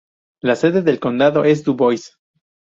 [0.41, 2.17] La sede del condado es Dubois.